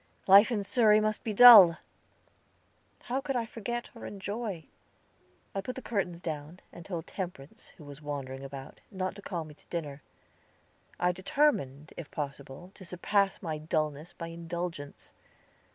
Life 0.25 0.49
in 0.51 0.63
Surrey 0.63 0.99
must 0.99 1.23
be 1.23 1.31
dull. 1.31 1.77
How 3.03 3.21
could 3.21 3.35
I 3.35 3.45
forget 3.45 3.91
or 3.93 4.07
enjoy? 4.07 4.65
I 5.53 5.61
put 5.61 5.75
the 5.75 5.81
curtains 5.83 6.21
down, 6.21 6.59
and 6.73 6.83
told 6.83 7.05
Temperance, 7.05 7.67
who 7.77 7.83
was 7.83 8.01
wandering 8.01 8.43
about, 8.43 8.81
not 8.89 9.13
to 9.17 9.21
call 9.21 9.43
me 9.45 9.53
to 9.53 9.67
dinner. 9.67 10.01
I 10.99 11.11
determined, 11.11 11.93
if 11.97 12.09
possible, 12.09 12.71
to 12.73 12.83
surpass 12.83 13.43
my 13.43 13.59
dullness 13.59 14.13
by 14.13 14.29
indulgence. 14.29 15.13